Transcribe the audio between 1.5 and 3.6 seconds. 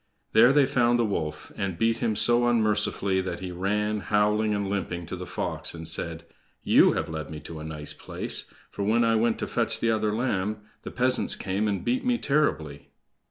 and beat him so unmercifully that he